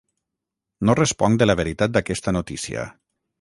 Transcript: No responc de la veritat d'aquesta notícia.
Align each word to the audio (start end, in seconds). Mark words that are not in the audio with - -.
No 0.89 0.95
responc 0.99 1.37
de 1.43 1.47
la 1.49 1.57
veritat 1.61 1.95
d'aquesta 1.99 2.35
notícia. 2.39 2.89